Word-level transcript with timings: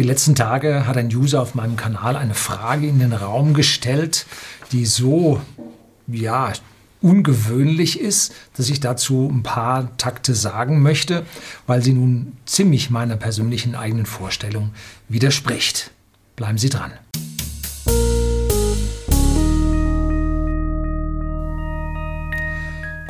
Die 0.00 0.06
letzten 0.06 0.34
Tage 0.34 0.86
hat 0.86 0.96
ein 0.96 1.14
User 1.14 1.42
auf 1.42 1.54
meinem 1.54 1.76
Kanal 1.76 2.16
eine 2.16 2.32
Frage 2.32 2.86
in 2.86 3.00
den 3.00 3.12
Raum 3.12 3.52
gestellt, 3.52 4.24
die 4.72 4.86
so, 4.86 5.42
ja, 6.06 6.54
ungewöhnlich 7.02 8.00
ist, 8.00 8.32
dass 8.56 8.70
ich 8.70 8.80
dazu 8.80 9.28
ein 9.30 9.42
paar 9.42 9.94
Takte 9.98 10.34
sagen 10.34 10.80
möchte, 10.80 11.26
weil 11.66 11.82
sie 11.82 11.92
nun 11.92 12.38
ziemlich 12.46 12.88
meiner 12.88 13.16
persönlichen 13.16 13.74
eigenen 13.74 14.06
Vorstellung 14.06 14.70
widerspricht. 15.10 15.90
Bleiben 16.34 16.56
Sie 16.56 16.70
dran. 16.70 16.92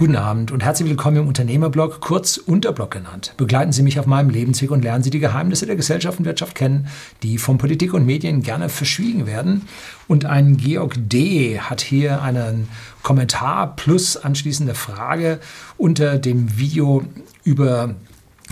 Guten 0.01 0.17
Abend 0.17 0.51
und 0.51 0.65
herzlich 0.65 0.89
willkommen 0.89 1.19
im 1.19 1.29
Unternehmerblog, 1.29 2.01
kurz 2.01 2.39
Unterblog 2.39 2.91
genannt. 2.91 3.35
Begleiten 3.37 3.71
Sie 3.71 3.83
mich 3.83 4.01
auf 4.01 4.07
meinem 4.07 4.31
Lebensweg 4.31 4.71
und 4.71 4.83
lernen 4.83 5.05
Sie 5.05 5.11
die 5.11 5.19
Geheimnisse 5.19 5.67
der 5.67 5.77
Gesellschaft 5.77 6.19
und 6.19 6.25
Wirtschaft 6.25 6.55
kennen, 6.55 6.87
die 7.23 7.37
von 7.37 7.59
Politik 7.59 7.93
und 7.93 8.07
Medien 8.07 8.41
gerne 8.41 8.71
verschwiegen 8.71 9.27
werden. 9.27 9.69
Und 10.09 10.25
ein 10.25 10.57
Georg 10.57 10.95
D. 10.97 11.61
hat 11.61 11.83
hier 11.83 12.23
einen 12.23 12.71
Kommentar 13.03 13.77
plus 13.77 14.17
anschließende 14.17 14.75
Frage 14.75 15.39
unter 15.77 16.17
dem 16.17 16.57
Video 16.57 17.05
über 17.45 17.95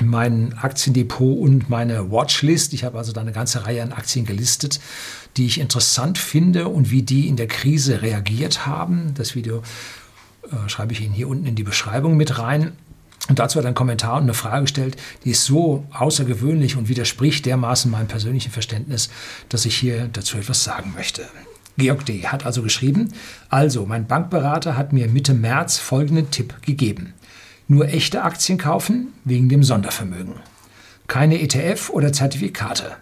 mein 0.02 0.52
Aktiendepot 0.60 1.38
und 1.38 1.70
meine 1.70 2.10
Watchlist. 2.10 2.74
Ich 2.74 2.84
habe 2.84 2.98
also 2.98 3.12
da 3.12 3.22
eine 3.22 3.33
ganze 3.33 3.64
Reihe 3.64 3.83
an 3.83 3.92
Aktien 3.92 4.27
gelistet, 4.27 4.80
die 5.38 5.46
ich 5.46 5.60
interessant 5.60 6.19
finde 6.19 6.69
und 6.69 6.91
wie 6.91 7.02
die 7.02 7.27
in 7.27 7.36
der 7.36 7.48
Krise 7.48 8.02
reagiert 8.02 8.66
haben. 8.66 9.14
Das 9.14 9.34
Video 9.34 9.62
äh, 10.50 10.68
schreibe 10.68 10.92
ich 10.92 11.00
Ihnen 11.00 11.14
hier 11.14 11.28
unten 11.28 11.46
in 11.46 11.54
die 11.54 11.64
Beschreibung 11.64 12.16
mit 12.16 12.38
rein. 12.38 12.72
Und 13.28 13.38
dazu 13.38 13.58
hat 13.58 13.66
einen 13.66 13.74
Kommentar 13.74 14.16
und 14.16 14.22
eine 14.22 14.34
Frage 14.34 14.62
gestellt, 14.62 14.96
die 15.24 15.30
ist 15.30 15.44
so 15.44 15.84
außergewöhnlich 15.90 16.76
und 16.76 16.88
widerspricht 16.88 17.44
dermaßen 17.44 17.90
meinem 17.90 18.08
persönlichen 18.08 18.50
Verständnis, 18.50 19.10
dass 19.48 19.66
ich 19.66 19.76
hier 19.76 20.08
dazu 20.12 20.38
etwas 20.38 20.64
sagen 20.64 20.92
möchte. 20.94 21.28
Georg 21.76 22.06
D. 22.06 22.27
hat 22.27 22.44
also 22.44 22.62
geschrieben, 22.62 23.12
also 23.50 23.86
mein 23.86 24.06
Bankberater 24.06 24.77
hat 24.77 24.92
mir 24.92 25.08
Mitte 25.08 25.34
März 25.34 25.78
folgenden 25.78 26.30
Tipp 26.30 26.62
gegeben. 26.62 27.14
Nur 27.68 27.88
echte 27.88 28.22
Aktien 28.22 28.58
kaufen 28.58 29.08
wegen 29.24 29.48
dem 29.48 29.62
Sondervermögen. 29.62 30.34
Keine 31.06 31.40
ETF 31.40 31.90
oder 31.90 32.12
Zertifikate. 32.12 32.96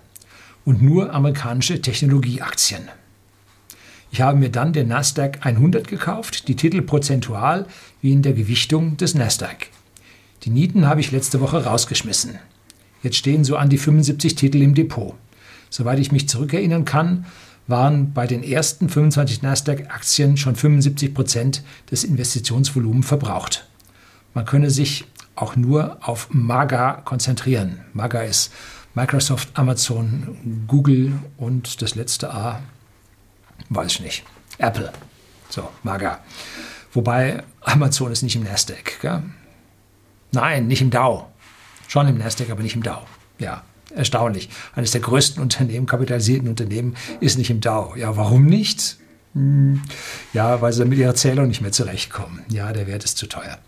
Und 0.64 0.82
nur 0.82 1.14
amerikanische 1.14 1.80
Technologieaktien. 1.80 2.88
Ich 4.10 4.20
habe 4.20 4.38
mir 4.38 4.50
dann 4.50 4.72
den 4.72 4.88
Nasdaq 4.88 5.44
100 5.44 5.88
gekauft, 5.88 6.48
die 6.48 6.56
Titel 6.56 6.82
prozentual 6.82 7.66
wie 8.00 8.12
in 8.12 8.22
der 8.22 8.32
Gewichtung 8.32 8.96
des 8.96 9.14
Nasdaq. 9.14 9.68
Die 10.44 10.50
Nieten 10.50 10.86
habe 10.86 11.00
ich 11.00 11.12
letzte 11.12 11.40
Woche 11.40 11.64
rausgeschmissen. 11.64 12.38
Jetzt 13.02 13.16
stehen 13.16 13.44
so 13.44 13.56
an 13.56 13.68
die 13.68 13.78
75 13.78 14.34
Titel 14.34 14.62
im 14.62 14.74
Depot. 14.74 15.14
Soweit 15.70 15.98
ich 15.98 16.12
mich 16.12 16.28
zurückerinnern 16.28 16.84
kann, 16.84 17.26
waren 17.66 18.12
bei 18.12 18.26
den 18.26 18.42
ersten 18.42 18.88
25 18.88 19.42
Nasdaq-Aktien 19.42 20.36
schon 20.36 20.54
75 20.54 21.12
Prozent 21.12 21.62
des 21.90 22.04
Investitionsvolumens 22.04 23.06
verbraucht. 23.06 23.66
Man 24.34 24.44
könne 24.44 24.70
sich 24.70 25.04
auch 25.34 25.56
nur 25.56 25.98
auf 26.00 26.28
MAGA 26.30 27.02
konzentrieren. 27.04 27.80
MAGA 27.92 28.22
ist 28.22 28.52
Microsoft, 28.94 29.50
Amazon, 29.54 30.64
Google 30.68 31.12
und 31.36 31.82
das 31.82 31.96
letzte 31.96 32.32
A 32.32 32.60
Weiß 33.68 33.92
ich 33.92 34.00
nicht. 34.00 34.24
Apple. 34.58 34.92
So, 35.48 35.68
Maga. 35.82 36.20
Wobei 36.92 37.42
Amazon 37.60 38.12
ist 38.12 38.22
nicht 38.22 38.36
im 38.36 38.44
Nasdaq. 38.44 39.00
Gell? 39.00 39.22
Nein, 40.32 40.66
nicht 40.66 40.82
im 40.82 40.90
Dow. 40.90 41.26
Schon 41.88 42.08
im 42.08 42.18
Nasdaq, 42.18 42.50
aber 42.50 42.62
nicht 42.62 42.76
im 42.76 42.82
Dow. 42.82 43.02
Ja, 43.38 43.62
erstaunlich. 43.94 44.48
Eines 44.74 44.92
der 44.92 45.00
größten 45.00 45.42
Unternehmen, 45.42 45.86
kapitalisierten 45.86 46.48
Unternehmen, 46.48 46.96
ist 47.20 47.38
nicht 47.38 47.50
im 47.50 47.60
Dow. 47.60 47.94
Ja, 47.96 48.16
warum 48.16 48.46
nicht? 48.46 48.98
Hm, 49.34 49.82
ja, 50.32 50.60
weil 50.62 50.72
sie 50.72 50.84
mit 50.84 50.98
ihrer 50.98 51.14
Zählung 51.14 51.48
nicht 51.48 51.60
mehr 51.60 51.72
zurechtkommen. 51.72 52.40
Ja, 52.48 52.72
der 52.72 52.86
Wert 52.86 53.04
ist 53.04 53.18
zu 53.18 53.26
teuer. 53.26 53.58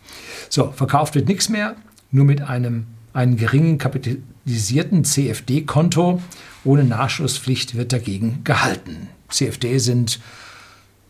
So, 0.49 0.73
verkauft 0.73 1.15
wird 1.15 1.29
nichts 1.29 1.51
mehr, 1.51 1.77
nur 2.11 2.25
mit 2.25 2.41
einem, 2.41 2.87
einem 3.13 3.37
geringen 3.37 3.77
kapitalisierten 3.77 5.05
CFD-Konto 5.05 6.23
ohne 6.65 6.85
Nachschusspflicht 6.85 7.77
wird 7.77 7.93
dagegen 7.93 8.41
gehalten. 8.45 9.09
CFD 9.29 9.79
sind 9.79 10.21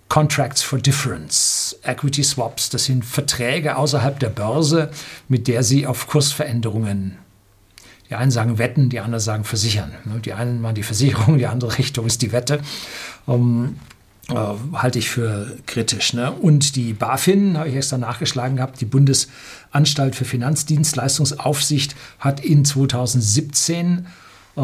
Contracts 0.09 0.63
for 0.63 0.79
Difference, 0.79 1.79
Equity 1.83 2.25
Swaps, 2.25 2.71
das 2.71 2.87
sind 2.87 3.05
Verträge 3.05 3.77
außerhalb 3.77 4.19
der 4.19 4.31
Börse, 4.31 4.91
mit 5.29 5.49
der 5.49 5.63
Sie 5.63 5.87
auf 5.87 6.07
Kursveränderungen, 6.07 7.19
die 8.09 8.15
einen 8.15 8.31
sagen 8.31 8.57
Wetten, 8.59 8.89
die 8.89 9.01
anderen 9.01 9.21
sagen 9.21 9.45
Versichern. 9.45 9.93
Ne, 10.05 10.21
die 10.21 10.33
einen 10.33 10.63
machen 10.63 10.77
die 10.77 10.83
Versicherung, 10.83 11.37
die 11.37 11.47
andere 11.47 11.77
Richtung 11.77 12.07
ist 12.07 12.23
die 12.23 12.33
Wette. 12.33 12.61
Um, 13.27 13.77
äh, 14.31 14.35
halte 14.75 14.99
ich 14.99 15.11
für 15.11 15.57
kritisch. 15.67 16.13
Ne? 16.13 16.33
Und 16.33 16.77
die 16.77 16.93
BaFin, 16.93 17.59
habe 17.59 17.69
ich 17.69 17.77
extra 17.77 17.99
nachgeschlagen 17.99 18.57
gehabt, 18.57 18.81
die 18.81 18.87
Bundesanstalt 18.87 20.17
für 20.17 20.25
Finanzdienstleistungsaufsicht 20.25 21.97
hat 22.19 22.41
in 22.41 22.65
2017 22.65 24.07
äh, 24.57 24.61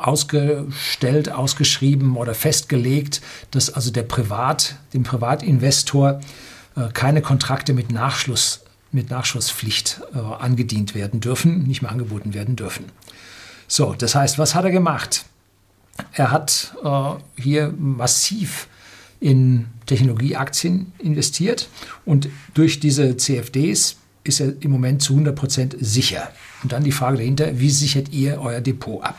ausgestellt, 0.00 1.30
ausgeschrieben 1.30 2.16
oder 2.16 2.34
festgelegt, 2.34 3.20
dass 3.50 3.70
also 3.70 3.90
der 3.90 4.02
Privat, 4.02 4.76
dem 4.92 5.02
Privatinvestor 5.02 6.20
äh, 6.76 6.88
keine 6.92 7.22
Kontrakte 7.22 7.72
mit 7.72 7.90
Nachschluss, 7.90 8.62
mit 8.92 9.10
Nachschusspflicht 9.10 10.00
äh, 10.14 10.18
angedient 10.18 10.94
werden 10.94 11.20
dürfen, 11.20 11.64
nicht 11.64 11.82
mehr 11.82 11.90
angeboten 11.90 12.34
werden 12.34 12.56
dürfen. 12.56 12.86
So, 13.68 13.94
das 13.94 14.14
heißt, 14.14 14.38
was 14.38 14.54
hat 14.54 14.64
er 14.64 14.70
gemacht? 14.70 15.24
Er 16.12 16.30
hat 16.30 16.74
äh, 16.84 17.42
hier 17.42 17.74
massiv 17.76 18.68
in 19.18 19.66
Technologieaktien 19.86 20.92
investiert 20.98 21.68
und 22.04 22.28
durch 22.54 22.80
diese 22.80 23.16
CFDs 23.16 23.96
ist 24.24 24.40
er 24.40 24.54
im 24.60 24.70
Moment 24.70 25.02
zu 25.02 25.14
100 25.14 25.34
Prozent 25.34 25.76
sicher. 25.80 26.30
Und 26.62 26.72
dann 26.72 26.84
die 26.84 26.92
Frage 26.92 27.16
dahinter, 27.18 27.58
wie 27.58 27.70
sichert 27.70 28.10
ihr 28.10 28.40
euer 28.40 28.60
Depot 28.60 29.02
ab? 29.02 29.16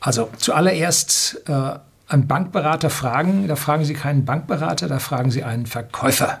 Also 0.00 0.30
zuallererst 0.36 1.42
äh, 1.48 1.78
einen 2.08 2.26
Bankberater 2.26 2.90
fragen, 2.90 3.48
da 3.48 3.56
fragen 3.56 3.84
Sie 3.84 3.94
keinen 3.94 4.24
Bankberater, 4.24 4.88
da 4.88 4.98
fragen 4.98 5.30
Sie 5.30 5.44
einen 5.44 5.66
Verkäufer. 5.66 6.40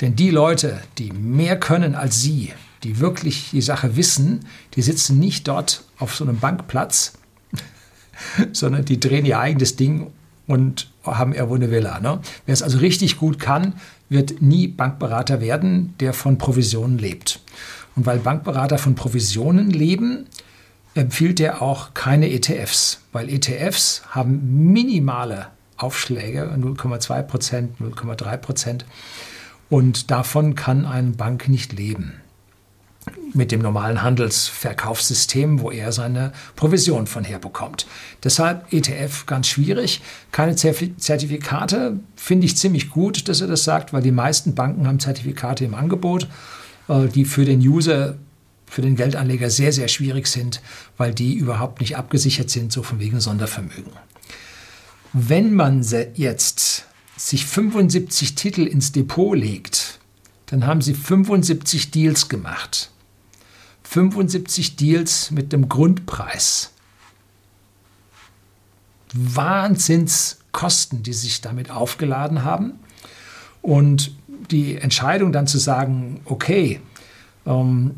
Denn 0.00 0.16
die 0.16 0.30
Leute, 0.30 0.80
die 0.98 1.12
mehr 1.12 1.58
können 1.58 1.94
als 1.94 2.20
Sie, 2.20 2.52
die 2.82 2.98
wirklich 2.98 3.50
die 3.50 3.62
Sache 3.62 3.96
wissen, 3.96 4.46
die 4.74 4.82
sitzen 4.82 5.18
nicht 5.18 5.48
dort 5.48 5.84
auf 5.98 6.14
so 6.14 6.24
einem 6.24 6.38
Bankplatz, 6.38 7.14
sondern 8.52 8.84
die 8.84 9.00
drehen 9.00 9.24
ihr 9.24 9.38
eigenes 9.38 9.76
Ding 9.76 10.10
und 10.46 10.90
haben 11.04 11.32
irgendwo 11.32 11.54
eine 11.54 11.70
Villa. 11.70 12.00
Ne? 12.00 12.20
Wer 12.46 12.52
es 12.52 12.62
also 12.62 12.78
richtig 12.78 13.16
gut 13.16 13.38
kann, 13.38 13.74
wird 14.08 14.42
nie 14.42 14.68
Bankberater 14.68 15.40
werden, 15.40 15.94
der 16.00 16.12
von 16.12 16.38
Provisionen 16.38 16.98
lebt. 16.98 17.40
Und 17.94 18.06
weil 18.06 18.18
Bankberater 18.18 18.78
von 18.78 18.94
Provisionen 18.94 19.70
leben, 19.70 20.26
empfiehlt 20.94 21.40
er 21.40 21.62
auch 21.62 21.94
keine 21.94 22.30
ETFs, 22.30 23.00
weil 23.12 23.28
ETFs 23.28 24.02
haben 24.10 24.72
minimale 24.72 25.48
Aufschläge, 25.76 26.54
0,2 26.56 27.22
Prozent, 27.22 27.80
0,3 27.80 28.36
Prozent. 28.36 28.84
Und 29.68 30.10
davon 30.10 30.54
kann 30.54 30.84
eine 30.84 31.10
Bank 31.10 31.48
nicht 31.48 31.72
leben. 31.72 32.14
Mit 33.32 33.50
dem 33.50 33.62
normalen 33.62 34.02
Handelsverkaufssystem, 34.02 35.60
wo 35.60 35.72
er 35.72 35.90
seine 35.90 36.32
Provision 36.54 37.06
von 37.06 37.24
herbekommt. 37.24 37.86
Deshalb 38.22 38.72
ETF 38.72 39.26
ganz 39.26 39.48
schwierig. 39.48 40.02
Keine 40.30 40.54
Zertifikate 40.54 41.98
finde 42.14 42.46
ich 42.46 42.56
ziemlich 42.56 42.90
gut, 42.90 43.28
dass 43.28 43.40
er 43.40 43.48
das 43.48 43.64
sagt, 43.64 43.92
weil 43.92 44.02
die 44.02 44.12
meisten 44.12 44.54
Banken 44.54 44.86
haben 44.86 45.00
Zertifikate 45.00 45.64
im 45.64 45.74
Angebot, 45.74 46.28
äh, 46.88 47.08
die 47.08 47.24
für 47.24 47.44
den 47.44 47.60
User 47.60 48.16
für 48.72 48.80
den 48.80 48.96
Geldanleger 48.96 49.50
sehr, 49.50 49.70
sehr 49.70 49.86
schwierig 49.86 50.26
sind, 50.26 50.62
weil 50.96 51.12
die 51.12 51.34
überhaupt 51.34 51.82
nicht 51.82 51.98
abgesichert 51.98 52.48
sind, 52.48 52.72
so 52.72 52.82
von 52.82 53.00
wegen 53.00 53.20
Sondervermögen. 53.20 53.92
Wenn 55.12 55.52
man 55.52 55.84
jetzt 56.14 56.86
sich 57.14 57.44
75 57.44 58.34
Titel 58.34 58.62
ins 58.62 58.90
Depot 58.90 59.36
legt, 59.36 59.98
dann 60.46 60.66
haben 60.66 60.80
sie 60.80 60.94
75 60.94 61.90
Deals 61.90 62.30
gemacht. 62.30 62.90
75 63.82 64.76
Deals 64.76 65.30
mit 65.30 65.52
dem 65.52 65.68
Grundpreis. 65.68 66.70
Wahnsinnskosten, 69.12 71.02
die 71.02 71.12
sich 71.12 71.42
damit 71.42 71.70
aufgeladen 71.70 72.42
haben. 72.42 72.80
Und 73.60 74.16
die 74.50 74.76
Entscheidung 74.78 75.30
dann 75.30 75.46
zu 75.46 75.58
sagen, 75.58 76.22
okay, 76.24 76.80
ähm, 77.44 77.96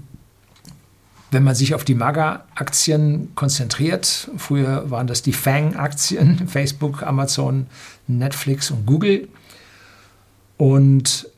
wenn 1.34 1.42
man 1.42 1.54
sich 1.54 1.74
auf 1.74 1.84
die 1.84 1.96
MAGA-Aktien 1.96 3.34
konzentriert, 3.34 4.30
früher 4.36 4.90
waren 4.90 5.06
das 5.06 5.20
die 5.20 5.32
FANG-Aktien, 5.32 6.46
Facebook, 6.48 7.02
Amazon, 7.02 7.66
Netflix 8.06 8.70
und 8.70 8.86
Google. 8.86 9.28
Und 10.56 11.28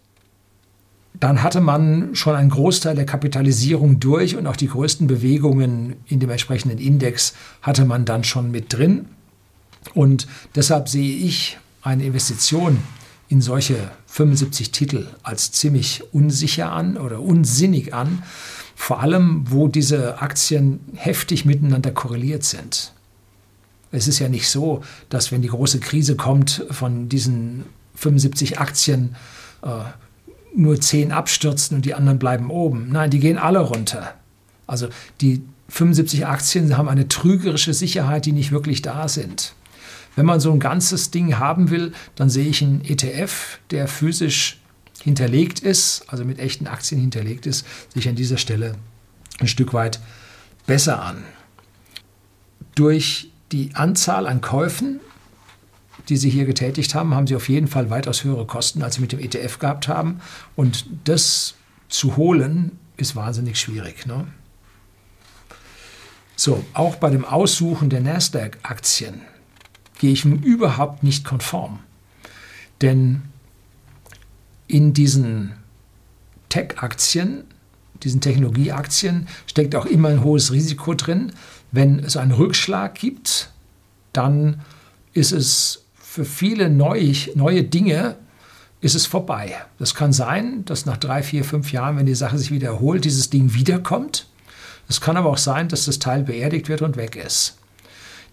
dann 1.15 1.43
hatte 1.43 1.63
man 1.63 2.15
schon 2.15 2.37
einen 2.37 2.51
Großteil 2.51 2.95
der 2.95 3.07
Kapitalisierung 3.07 3.99
durch 3.99 4.37
und 4.37 4.47
auch 4.47 4.57
die 4.57 4.69
größten 4.69 5.07
Bewegungen 5.07 5.97
in 6.07 6.21
dem 6.21 6.29
entsprechenden 6.29 6.79
Index 6.79 7.33
hatte 7.63 7.87
man 7.87 8.05
dann 8.05 8.23
schon 8.23 8.51
mit 8.51 8.75
drin. 8.75 9.07
Und 9.95 10.29
deshalb 10.55 10.91
sehe 10.91 11.17
ich 11.17 11.59
eine 11.81 12.05
Investition 12.05 12.79
in 13.29 13.41
solche 13.41 13.77
75 14.09 14.73
Titel 14.73 15.07
als 15.23 15.53
ziemlich 15.53 16.03
unsicher 16.13 16.71
an 16.71 16.99
oder 16.99 17.21
unsinnig 17.21 17.95
an, 17.95 18.23
vor 18.77 19.01
allem 19.01 19.45
wo 19.51 19.67
diese 19.67 20.21
Aktien 20.21 20.81
heftig 20.95 21.45
miteinander 21.45 21.91
korreliert 21.91 22.45
sind. 22.45 22.93
Es 23.91 24.07
ist 24.07 24.19
ja 24.19 24.29
nicht 24.29 24.49
so, 24.49 24.85
dass 25.09 25.33
wenn 25.33 25.43
die 25.43 25.49
große 25.49 25.81
Krise 25.81 26.15
kommt, 26.15 26.65
von 26.71 27.09
diesen 27.09 27.65
75 27.95 28.61
Aktien 28.61 29.17
äh, 29.63 29.69
nur 30.55 30.81
10 30.81 31.11
abstürzen 31.11 31.79
und 31.79 31.87
die 31.87 31.95
anderen 31.95 32.19
bleiben 32.19 32.51
oben. 32.51 32.91
Nein, 32.93 33.11
die 33.11 33.19
gehen 33.19 33.39
alle 33.39 33.61
runter. 33.61 34.15
Also 34.67 34.89
die 35.23 35.43
75 35.71 36.27
Aktien 36.27 36.77
haben 36.77 36.89
eine 36.89 37.09
trügerische 37.09 37.75
Sicherheit, 37.75 38.27
die 38.27 38.33
nicht 38.33 38.53
wirklich 38.53 38.83
da 38.83 39.09
sind. 39.09 39.55
Wenn 40.17 40.27
man 40.27 40.39
so 40.39 40.53
ein 40.53 40.61
ganzes 40.61 41.11
Ding 41.11 41.39
haben 41.39 41.71
will, 41.71 41.93
dann 42.15 42.29
sehe 42.29 42.49
ich 42.49 42.63
einen 42.63 42.83
ETF, 42.85 43.59
der 43.71 43.89
physisch 43.89 44.61
hinterlegt 45.03 45.61
ist, 45.61 46.05
also 46.09 46.25
mit 46.25 46.39
echten 46.39 46.67
Aktien 46.67 47.01
hinterlegt 47.01 47.47
ist, 47.47 47.67
sich 47.95 48.09
an 48.09 48.17
dieser 48.17 48.39
Stelle 48.39 48.77
ein 49.39 49.49
Stück 49.49 49.73
weit 49.73 50.01
besser 50.67 51.03
an. 51.03 51.25
Durch 52.75 53.31
die 53.53 53.75
Anzahl 53.75 54.27
an 54.27 54.41
Käufen, 54.41 55.01
die 56.09 56.17
Sie 56.17 56.31
hier 56.31 56.45
getätigt 56.45 56.95
haben, 56.95 57.15
haben 57.15 57.27
Sie 57.27 57.37
auf 57.37 57.49
jeden 57.49 57.69
Fall 57.69 57.91
weitaus 57.91 58.25
höhere 58.25 58.47
Kosten, 58.47 58.83
als 58.83 58.97
Sie 58.97 59.01
mit 59.01 59.13
dem 59.13 59.21
ETF 59.21 59.59
gehabt 59.59 59.89
haben. 59.89 60.21
Und 60.55 60.87
das 61.05 61.55
zu 61.89 62.17
holen, 62.17 62.79
ist 62.97 63.17
wahnsinnig 63.17 63.59
schwierig. 63.59 64.07
Ne? 64.07 64.27
So, 66.37 66.65
auch 66.75 66.97
bei 66.97 67.11
dem 67.11 67.25
Aussuchen 67.25 67.89
der 67.91 68.01
Nasdaq-Aktien 68.01 69.23
gehe 69.99 70.13
ich 70.13 70.25
überhaupt 70.25 71.03
nicht 71.03 71.25
konform. 71.25 71.81
Denn 72.83 73.23
in 74.69 74.93
diesen 74.93 75.53
Tech-Aktien, 76.49 77.45
diesen 78.03 78.21
Technologieaktien, 78.21 79.29
steckt 79.47 79.75
auch 79.75 79.87
immer 79.87 80.09
ein 80.09 80.25
hohes 80.25 80.53
Risiko 80.53 80.95
drin. 80.95 81.33
Wenn 81.73 81.99
es 81.99 82.17
einen 82.17 82.33
Rückschlag 82.33 82.95
gibt, 82.95 83.51
dann 84.13 84.61
ist 85.13 85.33
es 85.33 85.85
für 85.99 86.25
viele 86.25 86.71
neue, 86.71 87.13
neue 87.35 87.63
Dinge 87.63 88.17
ist 88.81 88.95
es 88.95 89.07
vorbei. 89.07 89.55
Das 89.79 89.95
kann 89.95 90.13
sein, 90.13 90.65
dass 90.65 90.87
nach 90.87 90.97
drei, 90.97 91.23
vier, 91.23 91.45
fünf 91.45 91.73
Jahren, 91.73 91.97
wenn 91.97 92.07
die 92.07 92.15
Sache 92.15 92.39
sich 92.39 92.51
wieder 92.51 92.69
erholt, 92.69 93.05
dieses 93.05 93.31
Ding 93.31 93.55
wiederkommt. 93.55 94.27
Es 94.89 95.01
kann 95.01 95.17
aber 95.17 95.31
auch 95.31 95.39
sein, 95.39 95.69
dass 95.69 95.87
das 95.87 95.99
Teil 95.99 96.23
beerdigt 96.23 96.69
wird 96.69 96.83
und 96.83 96.97
weg 96.97 97.17
ist. 97.17 97.57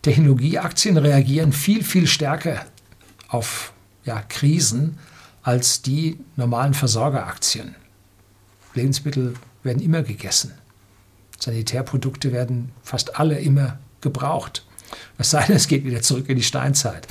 Technologieaktien 0.02 0.98
reagieren 0.98 1.54
viel, 1.54 1.84
viel 1.84 2.08
stärker 2.08 2.66
auf 3.30 3.74
ja, 4.06 4.22
Krisen 4.22 4.98
als 5.44 5.82
die 5.82 6.18
normalen 6.36 6.74
Versorgeraktien. 6.74 7.76
Lebensmittel 8.74 9.36
werden 9.62 9.82
immer 9.82 10.02
gegessen. 10.02 10.54
Sanitärprodukte 11.40 12.32
werden 12.32 12.72
fast 12.82 13.20
alle 13.20 13.40
immer 13.40 13.78
gebraucht. 14.02 14.66
Es 15.18 15.32
sei 15.32 15.46
denn, 15.46 15.56
es 15.56 15.68
geht 15.68 15.86
wieder 15.86 16.02
zurück 16.02 16.30
in 16.30 16.38
die 16.38 16.44
Steinzeit. 16.44 17.08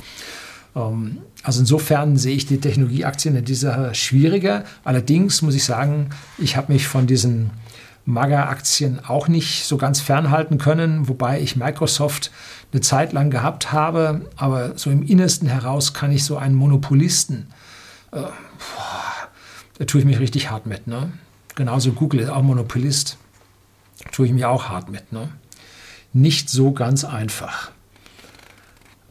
Ähm, 0.75 1.19
also 1.43 1.59
insofern 1.61 2.17
sehe 2.17 2.35
ich 2.35 2.45
die 2.45 2.59
Technologieaktien 2.59 3.35
in 3.35 3.45
dieser 3.45 3.93
schwieriger. 3.93 4.63
Allerdings 4.83 5.41
muss 5.41 5.55
ich 5.55 5.63
sagen, 5.63 6.09
ich 6.37 6.57
habe 6.57 6.73
mich 6.73 6.87
von 6.87 7.07
diesen 7.07 7.51
Maga-Aktien 8.05 8.99
auch 9.05 9.27
nicht 9.27 9.65
so 9.65 9.77
ganz 9.77 10.01
fernhalten 10.01 10.57
können, 10.57 11.07
wobei 11.07 11.39
ich 11.39 11.55
Microsoft 11.55 12.31
eine 12.71 12.81
Zeit 12.81 13.13
lang 13.13 13.29
gehabt 13.29 13.71
habe, 13.71 14.29
aber 14.35 14.77
so 14.77 14.89
im 14.89 15.03
Innersten 15.03 15.47
heraus 15.47 15.93
kann 15.93 16.11
ich 16.11 16.25
so 16.25 16.37
einen 16.37 16.55
Monopolisten, 16.55 17.47
äh, 18.13 18.21
boah, 18.21 19.29
da 19.77 19.85
tue 19.85 20.01
ich 20.01 20.05
mich 20.05 20.19
richtig 20.19 20.49
hart 20.49 20.65
mit. 20.65 20.87
Ne? 20.87 21.11
Genauso 21.55 21.91
Google 21.91 22.21
ist 22.21 22.29
auch 22.29 22.41
Monopolist, 22.41 23.17
tue 24.11 24.27
ich 24.27 24.33
mich 24.33 24.45
auch 24.45 24.69
hart 24.69 24.89
mit. 24.89 25.11
Ne? 25.11 25.29
Nicht 26.13 26.49
so 26.49 26.71
ganz 26.71 27.03
einfach. 27.03 27.71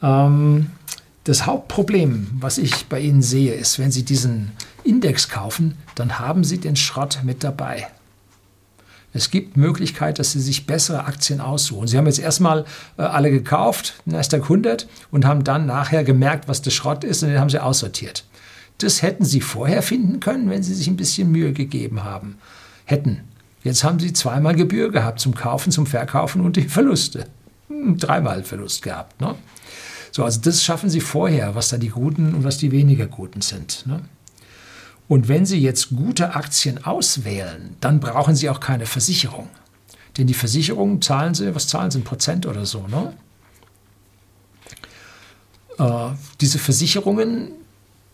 Ähm, 0.03 0.71
das 1.25 1.47
Hauptproblem, 1.47 2.29
was 2.41 2.59
ich 2.59 2.87
bei 2.87 3.01
Ihnen 3.01 3.23
sehe, 3.23 3.55
ist, 3.55 3.79
wenn 3.79 3.93
Sie 3.93 4.05
diesen 4.05 4.53
Index 4.83 5.29
kaufen, 5.29 5.77
dann 5.95 6.19
haben 6.19 6.43
Sie 6.43 6.59
den 6.59 6.77
Schrott 6.77 7.21
mit 7.23 7.45
dabei. 7.45 7.87
Es 9.15 9.31
gibt 9.31 9.57
Möglichkeit, 9.57 10.19
dass 10.19 10.33
Sie 10.33 10.41
sich 10.41 10.67
bessere 10.67 11.05
Aktien 11.05 11.41
aussuchen. 11.41 11.87
Sie 11.87 11.99
haben 11.99 12.07
jetzt 12.07 12.19
erstmal 12.19 12.65
äh, 12.97 13.03
alle 13.03 13.31
gekauft, 13.31 14.01
Nasdaq 14.07 14.45
100, 14.45 14.89
und 15.11 15.27
haben 15.27 15.45
dann 15.45 15.67
nachher 15.67 16.03
gemerkt, 16.03 16.49
was 16.49 16.63
der 16.63 16.71
Schrott 16.71 17.05
ist, 17.05 17.23
und 17.23 17.29
den 17.29 17.39
haben 17.39 17.51
Sie 17.51 17.63
aussortiert. 17.63 18.25
Das 18.79 19.03
hätten 19.03 19.25
Sie 19.25 19.41
vorher 19.41 19.83
finden 19.83 20.21
können, 20.21 20.51
wenn 20.51 20.63
Sie 20.63 20.75
sich 20.75 20.89
ein 20.89 20.97
bisschen 20.97 21.31
Mühe 21.31 21.53
gegeben 21.53 22.05
haben. 22.05 22.37
Hätten. 22.85 23.21
Jetzt 23.63 23.85
haben 23.85 24.01
Sie 24.01 24.13
zweimal 24.13 24.57
Gebühr 24.57 24.91
gehabt 24.91 25.21
zum 25.21 25.35
Kaufen, 25.35 25.71
zum 25.71 25.87
Verkaufen 25.87 26.41
und 26.41 26.57
die 26.57 26.69
Verluste. 26.69 27.27
Hm, 27.69 27.97
dreimal 27.99 28.43
Verlust 28.43 28.83
gehabt. 28.83 29.21
Ne? 29.21 29.35
So, 30.11 30.25
also 30.25 30.41
das 30.41 30.63
schaffen 30.63 30.91
Sie 30.91 31.01
vorher, 31.01 31.55
was 31.55 31.69
da 31.69 31.79
die 31.79 31.89
guten 31.89 32.35
und 32.35 32.45
was 32.45 32.59
die 32.59 32.73
weniger 32.73 33.07
guten 33.07 33.41
sind. 33.41 33.87
Ne? 33.87 34.01
Und 35.09 35.29
wenn 35.29 35.47
Sie 35.47 35.59
jetzt 35.59 35.91
gute 35.91 36.35
Aktien 36.35 36.85
auswählen, 36.85 37.77
dann 37.81 38.01
brauchen 38.01 38.35
Sie 38.35 38.51
auch 38.51 38.61
keine 38.61 38.87
Versicherung. 38.87 39.49
Denn 40.17 40.27
die 40.27 40.35
Versicherungen 40.35 41.01
zahlen 41.01 41.35
Sie, 41.35 41.55
was 41.55 41.69
zahlen 41.69 41.91
Sie, 41.91 41.99
ein 41.99 42.05
Prozent 42.05 42.47
oder 42.47 42.67
so, 42.67 42.87
ne? 42.87 43.15
Äh, 45.79 46.15
diese 46.41 46.59
Versicherungen 46.59 47.53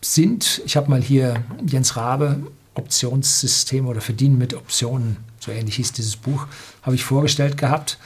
sind, 0.01 0.61
ich 0.65 0.77
habe 0.77 0.89
mal 0.89 1.01
hier 1.01 1.43
Jens 1.65 1.95
Rabe, 1.95 2.41
Optionssystem 2.75 3.87
oder 3.87 4.01
Verdienen 4.01 4.37
mit 4.37 4.53
Optionen, 4.53 5.17
so 5.39 5.51
ähnlich 5.51 5.75
hieß 5.75 5.93
dieses 5.93 6.15
Buch, 6.15 6.47
habe 6.81 6.95
ich 6.95 7.03
vorgestellt 7.03 7.57
gehabt. 7.57 7.97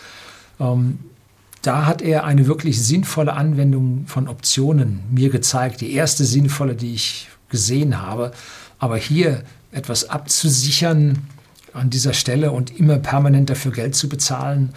Ähm, 0.60 1.00
da 1.62 1.86
hat 1.86 2.02
er 2.02 2.26
eine 2.26 2.48
wirklich 2.48 2.82
sinnvolle 2.82 3.34
Anwendung 3.34 4.06
von 4.08 4.28
Optionen 4.28 5.02
mir 5.10 5.30
gezeigt. 5.30 5.80
Die 5.80 5.94
erste 5.94 6.26
sinnvolle, 6.26 6.76
die 6.76 6.94
ich 6.94 7.30
gesehen 7.50 8.02
habe. 8.02 8.34
Aber 8.80 8.98
hier 8.98 9.44
etwas 9.72 10.10
abzusichern 10.10 11.20
an 11.72 11.90
dieser 11.90 12.14
Stelle 12.14 12.52
und 12.52 12.78
immer 12.78 12.98
permanent 12.98 13.50
dafür 13.50 13.72
Geld 13.72 13.96
zu 13.96 14.10
bezahlen, 14.10 14.74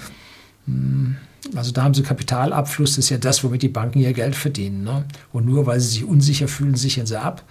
also 1.55 1.73
da 1.73 1.85
haben 1.85 1.95
sie 1.95 2.03
Kapitalabfluss, 2.03 2.93
das 2.93 3.05
ist 3.05 3.11
ja 3.11 3.19
das, 3.19 3.45
womit 3.45 3.63
die 3.63 3.69
Banken 3.69 4.01
ihr 4.01 4.13
Geld 4.13 4.35
verdienen. 4.35 4.83
Ne? 4.83 5.05
Und 5.33 5.47
nur 5.47 5.67
weil 5.67 5.81
sie 5.81 5.89
sich 5.89 6.05
unsicher 6.05 6.49
fühlen, 6.49 6.75
sichern 6.75 7.07
sie 7.07 7.21
ab. 7.21 7.45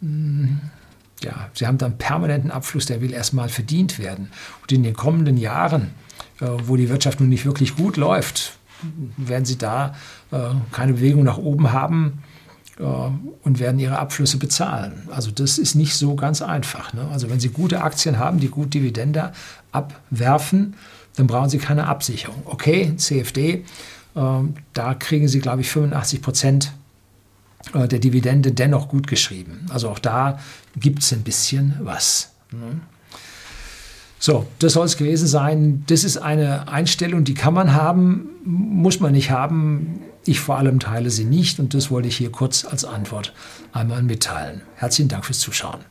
Hm, 0.00 0.60
ja, 1.22 1.50
sie 1.54 1.66
haben 1.66 1.78
dann 1.78 1.98
permanenten 1.98 2.50
Abfluss, 2.50 2.86
der 2.86 3.00
will 3.00 3.12
erstmal 3.12 3.48
verdient 3.48 3.98
werden. 3.98 4.30
Und 4.62 4.72
in 4.72 4.82
den 4.82 4.94
kommenden 4.94 5.36
Jahren, 5.36 5.90
äh, 6.40 6.46
wo 6.64 6.76
die 6.76 6.88
Wirtschaft 6.88 7.20
nun 7.20 7.28
nicht 7.28 7.46
wirklich 7.46 7.76
gut 7.76 7.96
läuft, 7.96 8.58
werden 9.16 9.44
sie 9.44 9.56
da 9.56 9.94
äh, 10.32 10.50
keine 10.72 10.94
Bewegung 10.94 11.24
nach 11.24 11.38
oben 11.38 11.72
haben 11.72 12.22
und 12.78 13.58
werden 13.58 13.78
ihre 13.78 13.98
Abflüsse 13.98 14.36
bezahlen. 14.36 15.08
Also 15.10 15.30
das 15.30 15.56
ist 15.56 15.74
nicht 15.74 15.94
so 15.94 16.14
ganz 16.14 16.42
einfach. 16.42 16.92
Ne? 16.92 17.08
Also 17.10 17.30
wenn 17.30 17.40
Sie 17.40 17.48
gute 17.48 17.82
Aktien 17.82 18.18
haben, 18.18 18.38
die 18.38 18.48
gut 18.48 18.74
Dividende 18.74 19.32
abwerfen, 19.72 20.74
dann 21.16 21.26
brauchen 21.26 21.48
Sie 21.48 21.58
keine 21.58 21.86
Absicherung. 21.86 22.42
Okay, 22.44 22.94
CFD, 22.96 23.64
äh, 24.14 24.30
da 24.74 24.94
kriegen 24.94 25.26
Sie, 25.26 25.40
glaube 25.40 25.62
ich, 25.62 25.70
85 25.70 26.20
Prozent 26.20 26.72
äh, 27.72 27.88
der 27.88 27.98
Dividende 27.98 28.52
dennoch 28.52 28.88
gut 28.88 29.06
geschrieben. 29.06 29.66
Also 29.70 29.88
auch 29.88 29.98
da 29.98 30.38
gibt 30.76 31.02
es 31.02 31.12
ein 31.14 31.22
bisschen 31.22 31.76
was. 31.80 32.32
Ne? 32.52 32.80
So, 34.18 34.46
das 34.58 34.74
soll 34.74 34.86
es 34.86 34.96
gewesen 34.96 35.28
sein. 35.28 35.84
Das 35.86 36.04
ist 36.04 36.16
eine 36.18 36.68
Einstellung, 36.68 37.24
die 37.24 37.34
kann 37.34 37.54
man 37.54 37.74
haben, 37.74 38.28
muss 38.44 39.00
man 39.00 39.12
nicht 39.12 39.30
haben. 39.30 40.00
Ich 40.28 40.40
vor 40.40 40.58
allem 40.58 40.80
teile 40.80 41.10
sie 41.10 41.24
nicht 41.24 41.60
und 41.60 41.72
das 41.72 41.90
wollte 41.90 42.08
ich 42.08 42.16
hier 42.16 42.32
kurz 42.32 42.64
als 42.64 42.84
Antwort 42.84 43.32
einmal 43.72 44.02
mitteilen. 44.02 44.62
Herzlichen 44.74 45.08
Dank 45.08 45.24
fürs 45.24 45.38
Zuschauen. 45.38 45.84